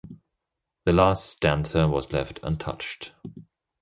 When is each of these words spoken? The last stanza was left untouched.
The 0.85 0.93
last 0.93 1.29
stanza 1.29 1.87
was 1.87 2.11
left 2.11 2.39
untouched. 2.41 3.13